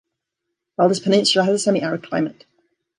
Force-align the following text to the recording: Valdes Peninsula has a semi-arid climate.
Valdes 0.77 0.99
Peninsula 0.99 1.43
has 1.45 1.53
a 1.53 1.59
semi-arid 1.59 2.01
climate. 2.01 2.47